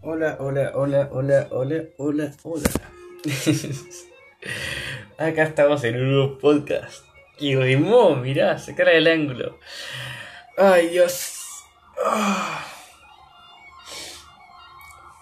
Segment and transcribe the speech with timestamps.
[0.00, 2.70] Hola, hola, hola, hola, hola, hola, hola.
[5.18, 7.04] Acá estamos en un nuevo podcast.
[7.40, 9.58] Y rimó, mirá, se cara del ángulo.
[10.56, 11.34] Ay, Dios.
[12.04, 12.64] Ah.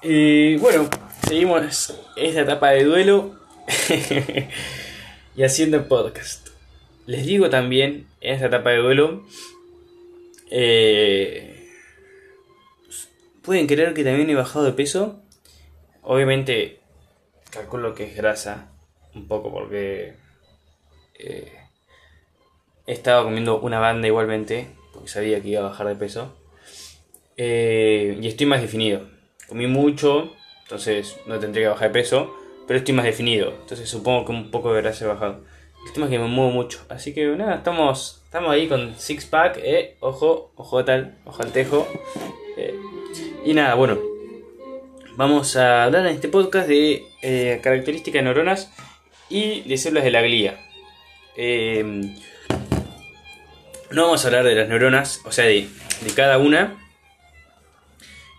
[0.02, 0.90] Y bueno,
[1.26, 3.34] seguimos esta etapa de duelo
[5.36, 6.48] y haciendo podcast.
[7.06, 9.24] Les digo también, en esta etapa de duelo,
[10.50, 11.55] eh,
[13.46, 15.22] Pueden creer que también he bajado de peso.
[16.02, 16.80] Obviamente,
[17.50, 18.72] calculo que es grasa.
[19.14, 20.14] Un poco porque
[21.16, 21.52] eh,
[22.88, 24.66] he estado comiendo una banda igualmente.
[24.92, 26.36] Porque sabía que iba a bajar de peso.
[27.36, 29.08] Eh, y estoy más definido.
[29.46, 30.32] Comí mucho,
[30.64, 32.34] entonces no tendría que bajar de peso.
[32.66, 33.54] Pero estoy más definido.
[33.60, 35.44] Entonces supongo que un poco de grasa he bajado.
[35.86, 36.84] El tema que me muevo mucho.
[36.88, 39.60] Así que nada, estamos, estamos ahí con six pack.
[39.62, 39.96] Eh.
[40.00, 41.86] Ojo, ojo tal, ojo al tejo.
[43.44, 43.98] Y nada, bueno,
[45.16, 48.72] vamos a hablar en este podcast de eh, características de neuronas
[49.28, 50.58] y de células de la glía.
[51.36, 52.14] Em,
[53.90, 55.68] no vamos a hablar de las neuronas, o sea, de,
[56.14, 56.76] cada una,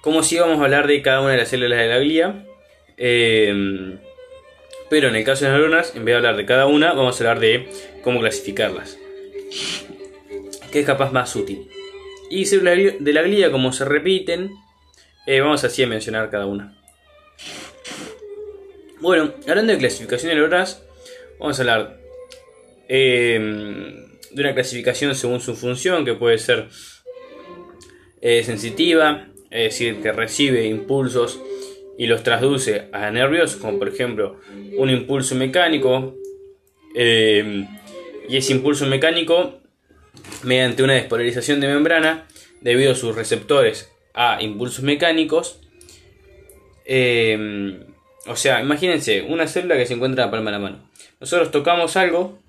[0.01, 2.45] como si vamos a hablar de cada una de las células de la glía.
[2.97, 3.99] Em,
[4.89, 7.19] pero en el caso de las neuronas, en vez de hablar de cada una, vamos
[7.19, 7.69] a hablar de
[8.03, 8.97] cómo clasificarlas.
[10.71, 11.69] Que es capaz más útil.
[12.29, 14.51] Y células de la glía, como se repiten,
[15.27, 16.73] eh, vamos así a mencionar cada una.
[19.01, 20.81] Bueno, hablando de clasificación de neuronas,
[21.37, 21.99] vamos a hablar
[22.87, 26.69] em, de una clasificación según su función, que puede ser
[28.21, 31.41] eh, sensitiva, es decir, que recibe impulsos
[31.97, 34.39] y los traduce a nervios, como por ejemplo
[34.77, 36.15] un impulso mecánico,
[36.95, 39.59] y ese impulso mecánico,
[40.43, 42.27] mediante una despolarización de membrana,
[42.61, 45.61] debido a sus receptores a impulsos mecánicos.
[46.85, 47.83] Em,
[48.25, 50.89] o sea, imagínense una célula que se encuentra en la palma de la mano.
[51.19, 52.39] Nosotros tocamos algo,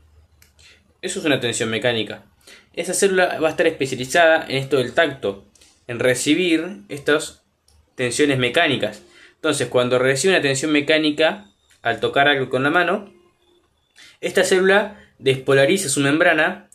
[1.02, 2.24] eso es una tensión mecánica.
[2.72, 5.44] Esa célula va a estar especializada en esto del tacto,
[5.86, 7.42] en recibir estas
[7.96, 9.02] tensiones mecánicas.
[9.34, 11.50] Entonces, cuando recibe una tensión mecánica
[11.82, 13.12] al tocar algo con la mano,
[14.22, 16.67] esta célula despolariza su membrana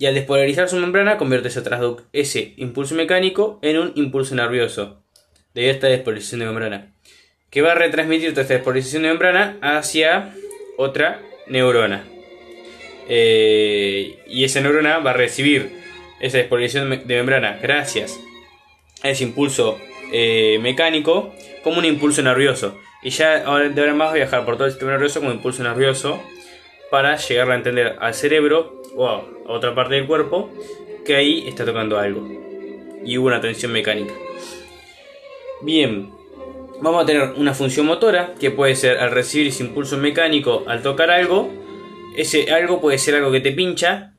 [0.00, 1.62] y al despolarizar su membrana convierte ese,
[2.14, 5.02] ese impulso mecánico en un impulso nervioso.
[5.54, 6.94] A esta despolarización de membrana
[7.50, 10.34] que va a retransmitir toda esta despolarización de membrana hacia
[10.78, 12.04] otra neurona.
[13.10, 15.70] Eh, y esa neurona va a recibir
[16.18, 18.18] esa despolarización de membrana gracias
[19.02, 19.78] a ese impulso
[20.14, 22.74] eh, mecánico como un impulso nervioso.
[23.02, 25.62] Y ya ahora de ahora más a viajar por todo el sistema nervioso como impulso
[25.62, 26.22] nervioso
[26.90, 30.50] para llegar a entender al cerebro o a otra parte del cuerpo
[31.04, 32.26] que ahí está tocando algo
[33.04, 34.14] y hubo una tensión mecánica.
[35.62, 36.10] Bien,
[36.80, 40.82] vamos a tener una función motora que puede ser al recibir ese impulso mecánico al
[40.82, 41.50] tocar algo,
[42.16, 44.14] ese algo puede ser algo que te pincha,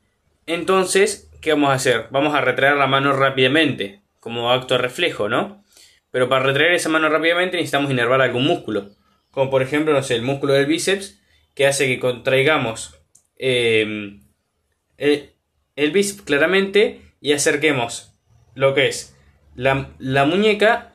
[0.46, 2.06] entonces, ¿qué vamos a hacer?
[2.10, 5.64] Vamos a retraer la mano rápidamente, como acto reflejo, ¿no?
[6.10, 8.90] Pero para retraer esa mano rápidamente necesitamos inervar algún músculo,
[9.30, 11.20] como por ejemplo, no sé, el músculo del bíceps,
[11.54, 12.98] que hace que contraigamos
[13.38, 14.20] eh,
[14.98, 18.12] el, bíceps claramente y acerquemos
[18.54, 19.16] lo que es
[19.54, 20.94] la, muñeca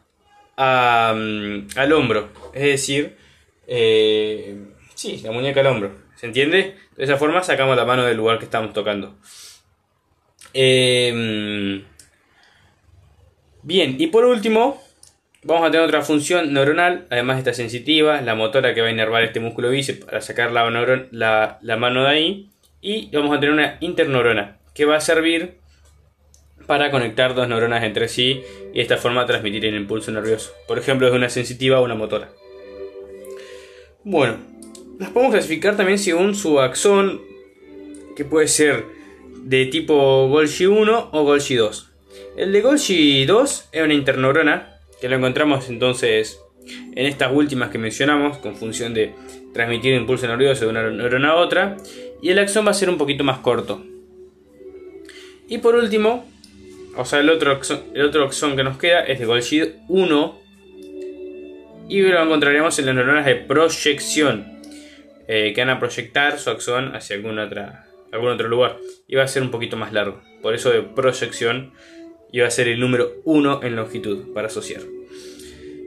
[0.57, 2.29] mm, al hombro.
[2.53, 3.17] Es decir,
[3.67, 4.57] eh,
[4.95, 5.95] sí, la muñeca al hombro.
[6.15, 6.75] ¿Se entiende?
[6.95, 9.15] De esa forma sacamos la mano del lugar que estamos tocando.
[10.53, 11.85] Eh, mm,
[13.63, 14.81] bien, y por último,
[15.43, 18.91] vamos a tener otra función neuronal, además de esta sensitiva, la motora que va a
[18.91, 22.49] inervar este músculo bíceps para sacar la, la mano de ahí
[22.81, 25.57] y vamos a tener una interneurona que va a servir
[26.67, 30.53] para conectar dos neuronas entre sí y de esta forma transmitir el impulso nervioso.
[30.67, 32.29] Por ejemplo, es una sensitiva o una motora.
[34.03, 34.37] Bueno,
[34.99, 37.21] las podemos clasificar también según su axón,
[38.15, 38.85] que puede ser
[39.43, 41.91] de tipo Golgi 1 o Golgi 2.
[42.35, 46.39] El de Golgi 2 es una interneurona, que lo encontramos entonces
[46.95, 49.13] en estas últimas que mencionamos, con función de
[49.53, 51.77] transmitir impulso nervioso de una neurona a otra,
[52.21, 53.83] y el axón va a ser un poquito más corto.
[55.47, 56.25] Y por último,
[56.95, 60.41] o sea, el otro axón, el otro axón que nos queda es de Golgi 1
[61.89, 64.59] y lo encontraremos en las neuronas de proyección
[65.27, 68.77] eh, que van a proyectar su axón hacia algún, algún otro lugar
[69.07, 70.21] y va a ser un poquito más largo.
[70.41, 71.73] Por eso de proyección
[72.31, 74.81] y va a ser el número 1 en longitud para asociar.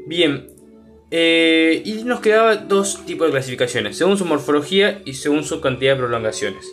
[0.06, 0.46] Bien,
[1.10, 5.94] eh, y nos quedaban dos tipos de clasificaciones, según su morfología y según su cantidad
[5.94, 6.66] de prolongaciones.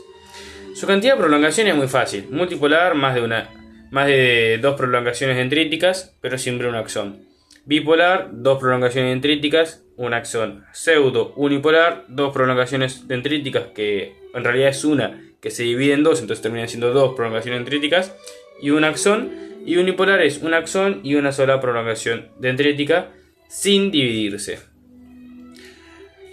[0.75, 3.49] Su cantidad de prolongaciones es muy fácil, multipolar, más de, una,
[3.89, 7.25] más de dos prolongaciones dendríticas, pero siempre un axón.
[7.65, 14.85] bipolar, dos prolongaciones dendríticas, un axón pseudo unipolar, dos prolongaciones dendríticas que en realidad es
[14.85, 18.15] una que se divide en dos, entonces termina siendo dos prolongaciones dendríticas
[18.61, 19.31] y un axón
[19.65, 23.09] y unipolar es un axón y una sola prolongación dendrítica
[23.47, 24.59] sin dividirse.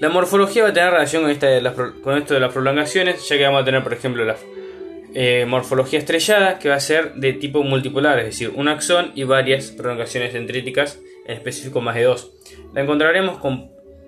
[0.00, 3.62] La morfología va a tener relación con, con esto de las prolongaciones, ya que vamos
[3.62, 4.36] a tener, por ejemplo, la
[5.14, 9.22] eh, morfología estrellada, que va a ser de tipo multipolar, es decir, un axón y
[9.22, 12.32] varias prolongaciones dendríticas, en específico más de dos.
[12.74, 13.38] La encontraremos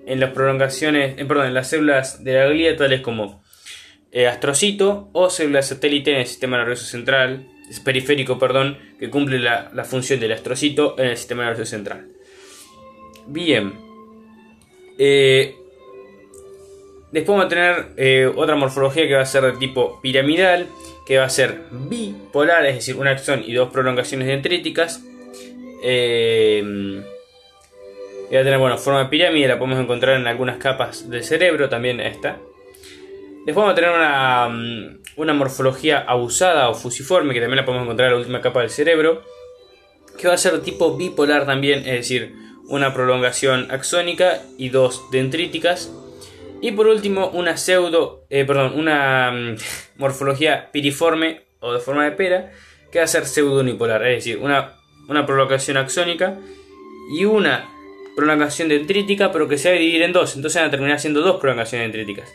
[0.05, 3.41] en las prolongaciones, en, perdón, en las células de la glía, tales como
[4.11, 7.47] eh, astrocito o célula satélite en el sistema nervioso central,
[7.85, 12.07] periférico, perdón, que cumple la, la función del astrocito en el sistema nervioso central.
[13.27, 13.73] Bien.
[14.97, 15.55] Eh,
[17.11, 20.67] después vamos a tener eh, otra morfología que va a ser de tipo piramidal,
[21.05, 25.03] que va a ser bipolar, es decir, un axón y dos prolongaciones dendríticas.
[25.83, 27.03] Eh,
[28.29, 31.23] y va a tener, bueno, forma de pirámide, la podemos encontrar en algunas capas del
[31.23, 32.37] cerebro, también esta.
[33.45, 37.85] Después vamos a tener una, mm, una morfología abusada o fusiforme, que también la podemos
[37.85, 39.23] encontrar en la última capa del cerebro,
[40.17, 42.33] que va a ser de tipo bipolar también, es decir,
[42.67, 45.91] una prolongación axónica y dos dendríticas.
[46.61, 49.55] Y por último, una pseudo, eh, perdón, una mm,
[49.97, 52.51] morfología piriforme o de forma de pera,
[52.91, 54.75] que va a ser pseudo unipolar, es decir, una,
[55.07, 56.37] una prolongación axónica
[57.11, 57.69] y una
[58.15, 61.21] prolongación dendrítica, pero que se va a dividir en dos, entonces van a terminar siendo
[61.21, 62.33] dos prolongaciones dendríticas.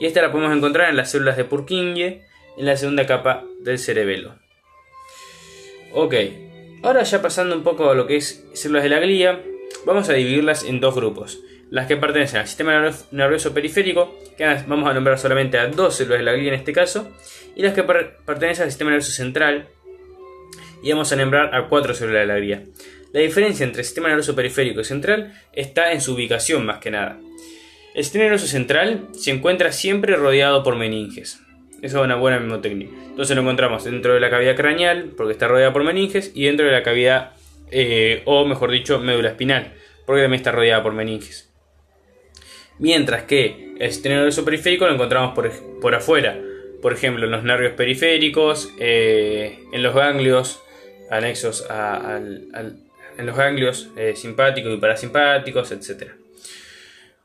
[0.00, 2.22] Y esta la podemos encontrar en las células de Purkinje,
[2.56, 4.34] en la segunda capa del cerebelo.
[5.92, 6.14] Ok,
[6.82, 9.40] ahora ya pasando un poco a lo que es células de la glía,
[9.84, 11.40] vamos a dividirlas en dos grupos.
[11.70, 16.18] Las que pertenecen al sistema nervioso periférico, que vamos a nombrar solamente a dos células
[16.18, 17.08] de la glía en este caso,
[17.54, 19.68] y las que pertenecen al sistema nervioso central,
[20.82, 22.64] y vamos a nombrar a cuatro células de la glía.
[23.12, 26.90] La diferencia entre el sistema nervioso periférico y central está en su ubicación más que
[26.90, 27.18] nada.
[27.94, 31.40] El sistema nervioso central se encuentra siempre rodeado por meninges.
[31.82, 32.88] Eso es una buena mnemotecnia.
[33.08, 36.66] Entonces lo encontramos dentro de la cavidad craneal, porque está rodeada por meninges, y dentro
[36.66, 37.32] de la cavidad
[37.70, 39.72] eh, o mejor dicho, médula espinal,
[40.06, 41.50] porque también está rodeada por meninges.
[42.78, 46.38] Mientras que el sistema nervioso periférico lo encontramos por, afuera,
[46.80, 50.62] por ejemplo, en los nervios periféricos, eh, en los ganglios
[51.10, 56.12] anexos a, en los ganglios eh, simpáticos y parasimpáticos, etc.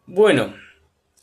[0.05, 0.55] Bueno,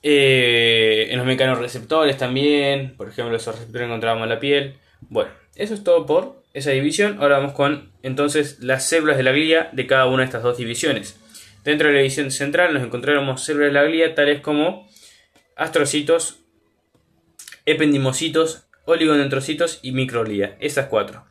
[0.02, 4.76] en los mecanorreceptores también, por ejemplo, esos receptores encontramos en la piel.
[5.00, 7.18] Bueno, eso es todo por esa división.
[7.20, 10.58] Ahora vamos con entonces las células de la glía de cada una de estas dos
[10.58, 11.18] divisiones.
[11.64, 14.88] Dentro de la división central nos encontraremos células de la glía tales como
[15.56, 16.40] astrocitos,
[17.66, 20.56] ependimocitos, oligodendrocitos y microglía.
[20.60, 21.24] Esas cuatro.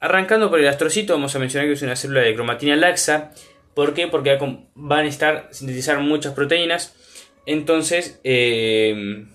[0.00, 3.30] Arrancando por el astrocito, vamos a mencionar que es una célula de cromatina laxa.
[3.74, 4.08] ¿Por qué?
[4.08, 4.36] Porque
[4.74, 6.96] van a estar sintetizar muchas proteínas.
[7.46, 9.26] Entonces, eh,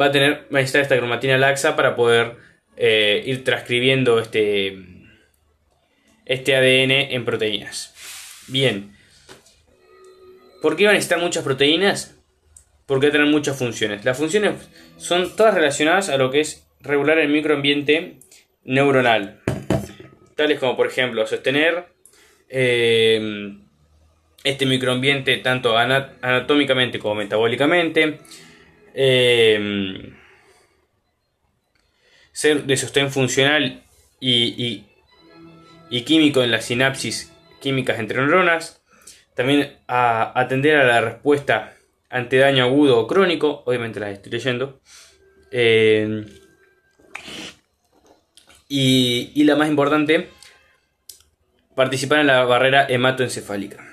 [0.00, 2.36] va a tener, va a necesitar esta cromatina laxa para poder
[2.76, 4.76] eh, ir transcribiendo este,
[6.24, 7.94] este ADN en proteínas.
[8.48, 8.92] Bien.
[10.60, 12.16] ¿Por qué van a necesitar muchas proteínas?
[12.86, 14.04] Porque tener muchas funciones.
[14.04, 14.54] Las funciones
[14.96, 18.18] son todas relacionadas a lo que es regular el microambiente
[18.64, 19.40] neuronal.
[20.36, 21.86] Tales como, por ejemplo, sostener
[22.48, 23.54] eh,
[24.42, 28.18] este microambiente tanto anatómicamente como metabólicamente.
[28.94, 30.12] Eh,
[32.34, 33.84] ser de sostén funcional
[34.20, 34.84] y,
[36.04, 38.82] químico en las sinapsis químicas entre neuronas,
[39.34, 41.76] también atender a la respuesta
[42.10, 44.80] ante daño agudo o crónico, obviamente las estoy leyendo,
[45.52, 46.24] eh,
[48.68, 50.28] y, la más importante,
[51.76, 53.86] participar en la barrera hematoencefálica,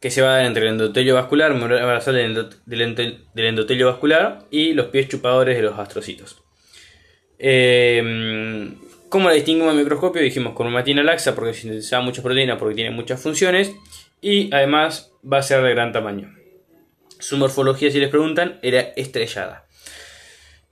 [0.00, 5.08] que se va a dar entre el endotelio vascular, del endotelio vascular y los pies
[5.08, 6.43] chupadores de los astrocitos.
[7.46, 8.72] Eh,
[9.10, 10.22] ¿Cómo la distinguimos en microscopio?
[10.22, 13.74] Dijimos con matina laxa porque sintetiza muchas proteínas porque tiene muchas funciones
[14.22, 16.34] y además va a ser de gran tamaño.
[17.18, 19.66] Su morfología, si les preguntan, era estrellada.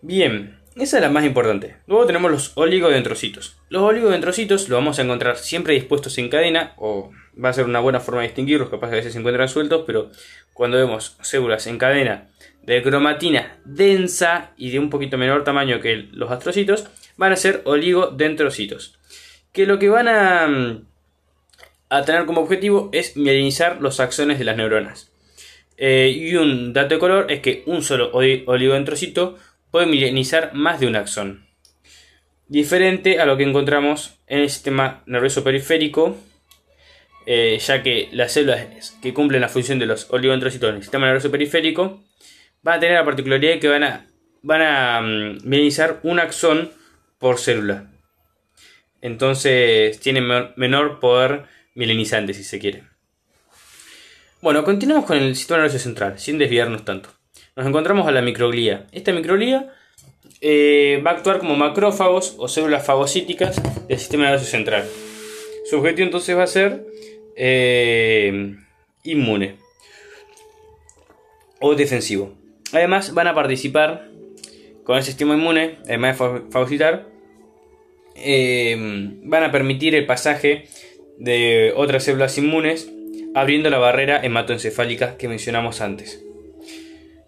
[0.00, 1.76] Bien, esa es la más importante.
[1.86, 3.58] Luego tenemos los oligodendrocitos.
[3.68, 7.10] Los oligodendrocitos los vamos a encontrar siempre dispuestos en cadena, o
[7.42, 9.84] va a ser una buena forma de distinguirlos, capaz que a veces se encuentran sueltos,
[9.86, 10.10] pero
[10.52, 12.28] cuando vemos células en cadena
[12.62, 16.86] de cromatina densa y de un poquito menor tamaño que los astrocitos,
[17.16, 18.98] van a ser oligodendrocitos.
[19.52, 24.56] Que lo que van a, mm, tener como objetivo es mielinizar los axones de las
[24.56, 25.12] neuronas.
[25.76, 29.36] Eh, y un dato de color es que un solo oligodendrocito
[29.70, 31.46] puede mielinizar más de un axón.
[32.48, 36.18] diferente a lo que encontramos en el sistema nervioso periférico,
[37.26, 41.06] eh, ya que las células que cumplen la función de los oligodendrocitos en el sistema
[41.06, 42.02] nervioso periférico
[42.62, 44.06] van a tener la particularidad de que van a,
[44.42, 46.72] van a um, un axón
[47.18, 47.90] por célula.
[49.00, 52.84] Entonces tienen menor poder mielinizante, si se quiere.
[54.40, 57.10] Bueno, continuamos con el sistema nervioso central, sin desviarnos tanto.
[57.54, 58.86] Nos encontramos a la microglía.
[58.92, 59.72] Esta microglía
[60.40, 64.84] eh, va a actuar como macrófagos o células fagocíticas del sistema nervioso central.
[65.68, 66.84] Su objetivo entonces va a ser
[67.36, 68.56] eh,
[69.04, 69.56] inmune
[71.60, 72.32] o defensivo.
[72.72, 74.08] Además van a participar
[74.84, 77.08] con el sistema inmune, además de fagocitar,
[78.16, 78.76] eh,
[79.22, 80.68] van a permitir el pasaje
[81.18, 82.90] de otras células inmunes
[83.34, 86.22] abriendo la barrera hematoencefálica que mencionamos antes.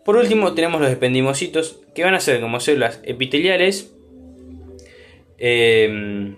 [0.04, 3.94] Por último tenemos los ependimocitos que van a ser como células epiteliales
[5.38, 6.34] eh,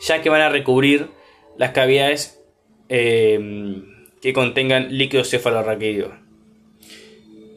[0.00, 1.08] ya que van a recubrir
[1.56, 2.39] las cavidades
[2.90, 3.82] eh,
[4.20, 6.12] que contengan líquido cefalorraquídeo.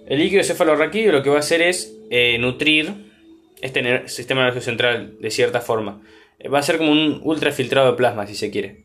[0.08, 1.98] El líquido cefalorraquídeo lo que va a hacer es
[2.40, 3.12] nutrir
[3.62, 6.02] este sistema nervioso central de cierta forma.
[6.54, 8.84] Va a ser como un ultrafiltrado de plasma, si se quiere.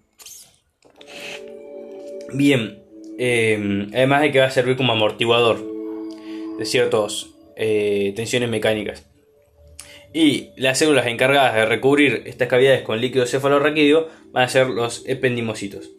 [2.32, 2.82] Bien,
[3.18, 5.64] em, además de que va a servir como amortiguador
[6.58, 9.06] de ciertas eh, tensiones mecánicas.
[10.12, 15.04] Y las células encargadas de recubrir estas cavidades con líquido cefalorraquídeo van a ser los
[15.06, 15.90] ependimocitos,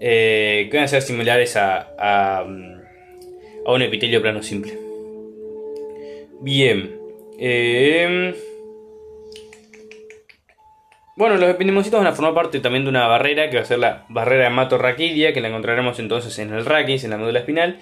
[0.00, 4.78] eh, que van a ser similares a, a, a un epitelio plano simple.
[6.40, 6.94] Bien,
[7.38, 8.34] eh,
[11.16, 13.78] bueno, los ependimocitos van a formar parte también de una barrera que va a ser
[13.78, 17.78] la barrera hematorraquídea, que la encontraremos entonces en el raquis, en la médula espinal.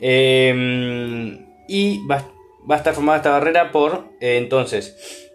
[0.00, 2.24] Eh, y va,
[2.68, 5.30] a estar formada esta barrera por eh, entonces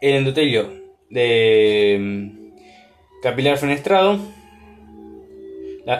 [0.00, 0.70] el endotelio
[1.10, 4.18] de mm, capilar fenestrado,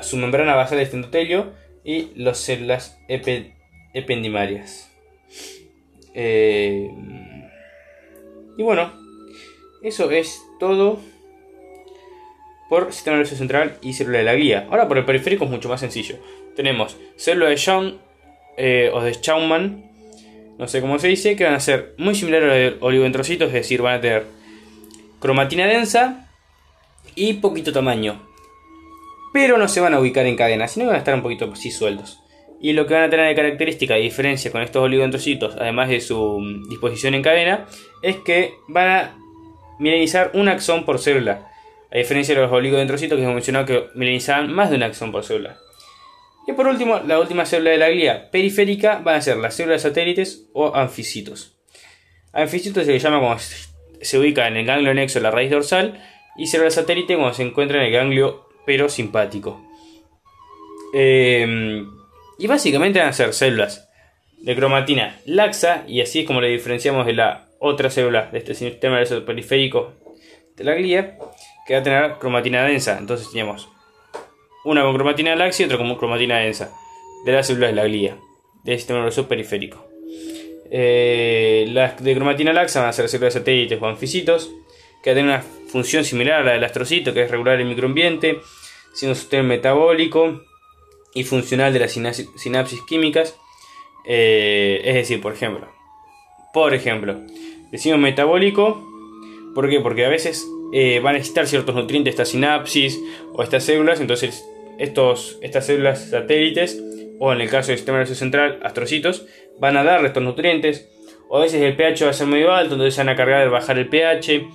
[0.02, 1.52] su membrana basal de este endotelio
[1.84, 4.90] y las células ependimarias.
[6.14, 6.90] Eh,
[8.56, 8.92] y bueno,
[9.82, 11.00] eso es todo
[12.68, 14.66] por sistema nervioso central y célula de la guía.
[14.70, 16.16] Ahora por el periférico es mucho más sencillo.
[16.54, 17.94] Tenemos célula de Young
[18.56, 19.90] eh, o de Schaumann,
[20.58, 23.54] no sé cómo se dice, que van a ser muy similares a los oligodentrocitos, es
[23.54, 24.26] decir, van a tener
[25.18, 26.28] cromatina densa
[27.14, 28.31] y poquito tamaño.
[29.32, 31.70] Pero no se van a ubicar en cadena, sino van a estar un poquito así
[31.70, 32.20] sueltos.
[32.60, 36.00] Y lo que van a tener de característica y diferencia con estos oligodendrocitos, además de
[36.00, 37.66] su mm, disposición en cadena,
[38.02, 39.18] es que van a
[39.80, 41.50] milenizar un axón por célula.
[41.90, 45.24] A diferencia de los oligodendrocitos que hemos mencionado que milenizaban más de un axón por
[45.24, 45.58] célula.
[46.46, 49.82] Y por último, la última célula de la glía periférica van a ser las células
[49.82, 51.56] satélites o anfisitos.
[52.32, 53.42] Anfisitos se le llama cuando
[54.00, 56.02] se ubica en el ganglio nexo de la raíz dorsal
[56.36, 59.60] y célula satélite cuando se encuentra en el ganglio perosimpático.
[60.94, 61.84] Eh,
[62.38, 63.88] y básicamente van a ser células
[64.38, 68.54] de cromatina laxa, y así es como le diferenciamos de la otra célula de este
[68.54, 69.92] sistema nervioso periférico
[70.56, 71.16] de la glía,
[71.66, 72.98] que va a tener cromatina densa.
[72.98, 73.68] Entonces tenemos
[74.64, 76.72] una con cromatina laxa y otra con cromatina densa
[77.24, 78.16] de las células de la glía
[78.64, 79.86] del sistema nervioso periférico.
[80.70, 84.50] Eh, las de cromatina laxa van a ser células satélites o anfisitos,
[85.02, 87.66] que van a tener una función similar a la del astrocito, que es regular el
[87.66, 88.40] microambiente,
[88.92, 90.42] siendo sostén metabólico
[91.14, 93.36] y funcional de las sinapsis químicas.
[94.04, 95.68] Eh, es decir, por ejemplo,
[96.52, 97.20] por ejemplo,
[97.70, 98.86] decimos metabólico,
[99.54, 99.80] ¿por qué?
[99.80, 103.00] Porque a veces eh, van a necesitar ciertos nutrientes esta sinapsis
[103.32, 104.44] o estas células, entonces
[104.78, 106.82] estos, estas células satélites,
[107.18, 109.26] o en el caso del sistema nervioso central, astrocitos,
[109.58, 110.88] van a dar estos nutrientes,
[111.28, 113.44] o a veces el pH va a ser muy alto, entonces se van a cargar
[113.44, 114.46] de bajar el pH,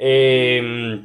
[0.00, 1.00] eh,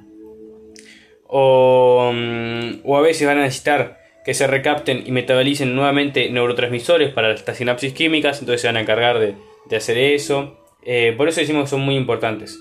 [1.28, 7.14] o, mm, o a veces van a necesitar que se recapten y metabolicen nuevamente neurotransmisores
[7.14, 9.36] para estas sinapsis químicas, entonces se van a encargar de,
[9.76, 10.58] hacer eso.
[10.82, 12.58] Eh, por eso decimos que son muy importantes.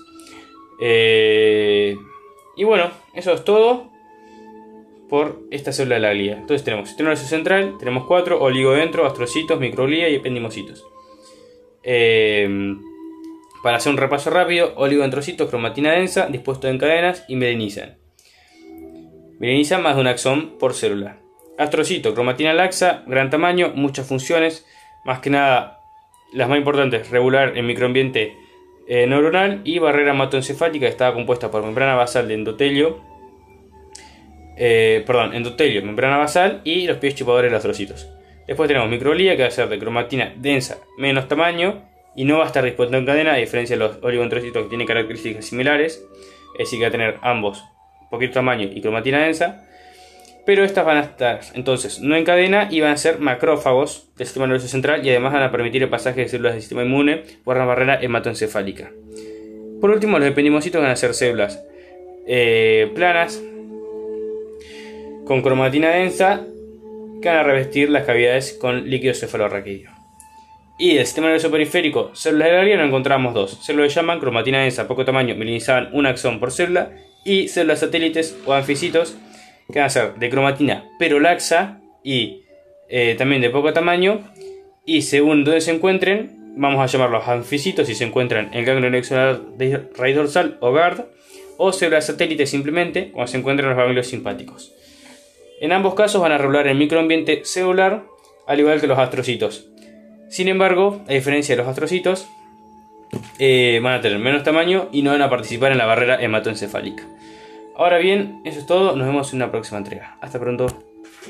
[0.79, 1.95] Eh,
[2.55, 3.89] y bueno, eso es todo
[5.09, 6.33] por esta célula de la glía.
[6.33, 10.85] Entonces tenemos sistema central, tenemos cuatro, oligodendro, astrocitos, microglía y ependimocitos.
[11.81, 12.75] Eh,
[13.65, 17.97] para hacer un repaso rápido, oligodendrocitos, cromatina densa, dispuestos en cadenas y melenizan.
[19.39, 21.17] Melenizan más de un axón por célula.
[21.57, 24.67] Astrocito, cromatina laxa, gran tamaño, muchas funciones,
[25.03, 25.79] más que nada
[26.31, 28.37] las más importantes, regular el microambiente
[28.87, 33.01] eh, neuronal y barrera hematoencefálica que estaba compuesta por membrana basal de endotelio,
[34.57, 38.07] eh, perdón, endotelio, membrana basal y los pies chupadores de los astrocitos.
[38.45, 42.45] Después tenemos microglía que va a ser de cromatina densa, menos tamaño y no va
[42.45, 46.05] a estar dispuesto en cadena, a diferencia de los oligodendrocitos que tienen características similares,
[46.53, 47.63] es decir, que va a tener ambos
[48.09, 49.65] poquito tamaño y cromatina densa,
[50.45, 54.27] pero estas van a estar entonces no en cadena y van a ser macrófagos del
[54.27, 57.23] sistema nervioso central y además van a permitir el pasaje de células del sistema inmune
[57.43, 58.91] por la barrera hematoencefálica.
[59.81, 61.63] Por último, los ependimocitos van a ser células
[62.27, 63.41] eh, planas
[65.25, 66.45] con cromatina densa
[67.21, 69.94] que van a revestir las cavidades con líquido cefalorraquídeo.
[70.77, 73.59] Y del sistema nervioso periférico, nos encontramos dos.
[73.63, 76.91] Células llaman cromatina densa, poco tamaño, milinizaban un axón por célula.
[77.23, 79.17] Y células satélites o anficitos,
[79.71, 82.43] que van a ser de cromatina pero laxa y
[82.89, 84.19] eh, también de poco tamaño.
[84.85, 89.41] Y según donde se encuentren, vamos a llamarlos anficitos si se encuentran en ganglio nexular
[89.57, 91.05] de raíz dorsal o GARD.
[91.57, 94.73] O células satélites simplemente cuando se encuentran en los ganglios simpáticos.
[95.61, 98.03] En ambos casos van a regular el microambiente celular,
[98.45, 99.69] al igual que los astrocitos.
[100.29, 102.27] Sin embargo, a diferencia de los astrocitos,
[103.39, 107.03] eh, van a tener menos tamaño y no van a participar en la barrera hematoencefálica.
[107.75, 110.17] Ahora bien, eso es todo, nos vemos en una próxima entrega.
[110.21, 110.84] Hasta pronto.